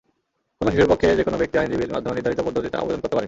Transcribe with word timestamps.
কোনো 0.59 0.69
শিশুর 0.73 0.89
পক্ষে 0.91 1.17
যেকোনো 1.19 1.37
ব্যক্তি 1.41 1.55
আইনজীবীর 1.59 1.93
মাধ্যমে 1.95 2.15
নির্ধারিত 2.17 2.39
পদ্ধতিতে 2.47 2.75
আবেদন 2.81 2.99
করতে 3.03 3.11
পারেন। 3.15 3.19